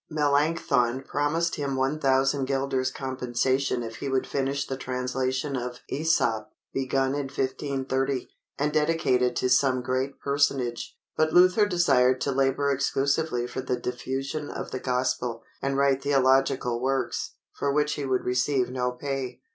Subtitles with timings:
[0.15, 7.13] _"Melanchthon promised him 1000 guilders compensation if he would finish the translation of Æsop, begun
[7.13, 8.27] in 1530,
[8.57, 13.77] and dedicate it to some great personage; but Luther desired to labor exclusively for the
[13.77, 19.39] diffusion of the Gospel, and write theological works, for which he would receive no pay.